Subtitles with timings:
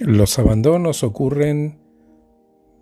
[0.00, 1.78] Los abandonos ocurren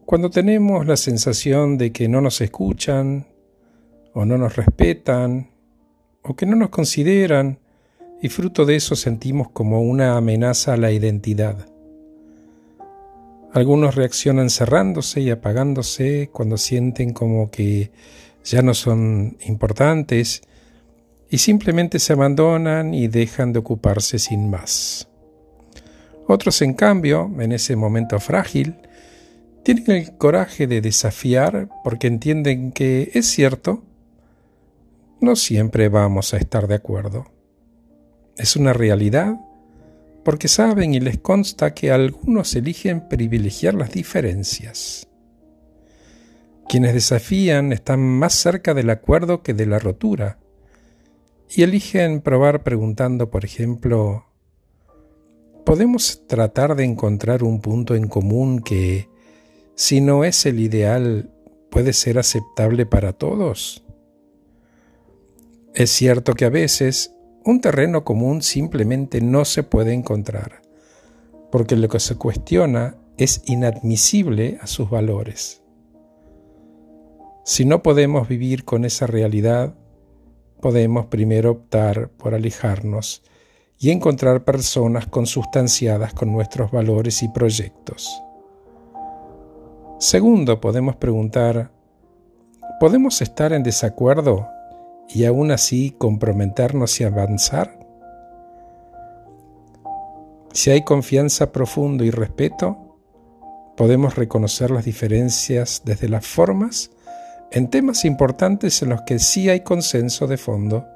[0.04, 3.26] cuando tenemos la sensación de que no nos escuchan
[4.12, 5.48] o no nos respetan
[6.22, 7.58] o que no nos consideran
[8.20, 11.66] y fruto de eso sentimos como una amenaza a la identidad.
[13.50, 17.92] Algunos reaccionan cerrándose y apagándose cuando sienten como que
[18.44, 20.42] ya no son importantes
[21.30, 25.08] y simplemente se abandonan y dejan de ocuparse sin más.
[26.26, 28.76] Otros, en cambio, en ese momento frágil,
[29.62, 33.82] tienen el coraje de desafiar porque entienden que es cierto,
[35.20, 37.26] no siempre vamos a estar de acuerdo.
[38.36, 39.36] Es una realidad
[40.24, 45.06] porque saben y les consta que algunos eligen privilegiar las diferencias.
[46.68, 50.38] Quienes desafían están más cerca del acuerdo que de la rotura
[51.48, 54.25] y eligen probar preguntando, por ejemplo,
[55.66, 59.10] ¿podemos tratar de encontrar un punto en común que,
[59.74, 61.28] si no es el ideal,
[61.70, 63.84] puede ser aceptable para todos?
[65.74, 67.12] Es cierto que a veces
[67.44, 70.62] un terreno común simplemente no se puede encontrar,
[71.50, 75.62] porque lo que se cuestiona es inadmisible a sus valores.
[77.44, 79.74] Si no podemos vivir con esa realidad,
[80.60, 83.24] podemos primero optar por alejarnos
[83.78, 88.22] y encontrar personas consustanciadas con nuestros valores y proyectos.
[89.98, 91.70] Segundo, podemos preguntar,
[92.80, 94.48] ¿podemos estar en desacuerdo
[95.08, 97.78] y aún así comprometernos y avanzar?
[100.52, 102.98] Si hay confianza profunda y respeto,
[103.76, 106.90] podemos reconocer las diferencias desde las formas
[107.50, 110.86] en temas importantes en los que sí hay consenso de fondo,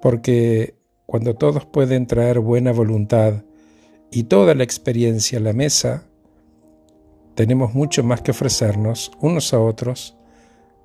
[0.00, 0.77] porque
[1.08, 3.42] cuando todos pueden traer buena voluntad
[4.10, 6.06] y toda la experiencia a la mesa,
[7.34, 10.18] tenemos mucho más que ofrecernos unos a otros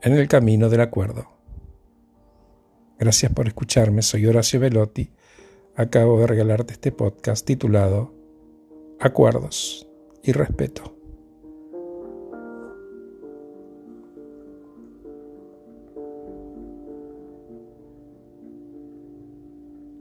[0.02, 1.28] en el camino del acuerdo.
[2.98, 5.12] Gracias por escucharme, soy Horacio Velotti.
[5.76, 8.14] Acabo de regalarte este podcast titulado
[9.02, 9.90] Acuerdos
[10.24, 10.93] y Respeto.